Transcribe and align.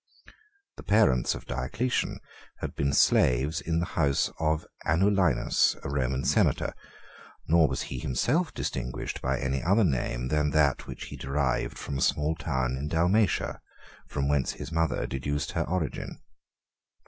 The 0.77 0.83
parents 0.83 1.35
of 1.35 1.45
Diocletian 1.45 2.21
had 2.57 2.73
been 2.75 2.91
slaves 2.91 3.61
in 3.61 3.77
the 3.77 3.85
house 3.93 4.31
of 4.39 4.65
Anulinus, 4.83 5.75
a 5.85 5.91
Roman 5.91 6.25
senator; 6.25 6.73
nor 7.47 7.67
was 7.69 7.83
he 7.83 7.99
himself 7.99 8.51
distinguished 8.51 9.21
by 9.21 9.39
any 9.39 9.61
other 9.61 9.83
name 9.83 10.29
than 10.29 10.49
that 10.49 10.87
which 10.87 11.09
he 11.09 11.17
derived 11.17 11.77
from 11.77 11.99
a 11.99 12.01
small 12.01 12.33
town 12.33 12.77
in 12.77 12.87
Dalmatia, 12.87 13.61
from 14.07 14.27
whence 14.27 14.53
his 14.53 14.71
mother 14.71 15.05
deduced 15.05 15.51
her 15.51 15.65
origin. 15.69 16.17